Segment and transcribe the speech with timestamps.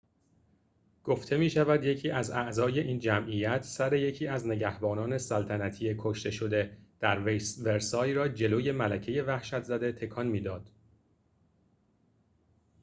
[1.03, 7.19] گفته می‌شود یکی از اعضای این جمعیت سر یکی از نگهبانان سلطنتی کشته‌شده در
[7.63, 10.69] ورسای را جلوی ملکۀ وحشت‌زده تکان می‌داد